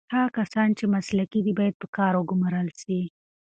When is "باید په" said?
1.59-1.87